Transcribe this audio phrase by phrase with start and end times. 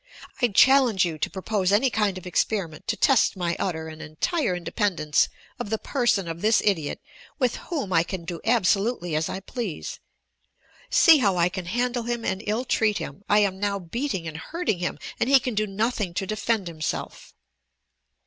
[0.41, 4.55] I challenge you to propose any kind of experiment to test my utter and entire
[4.55, 6.99] independence of the person of this idiot,
[7.37, 9.99] with whom I can do absolutely as I please.
[10.89, 13.21] See, how I can handle him and ill treat him.
[13.29, 17.35] I am now beating and hurting him and he can do nothing to defend himself."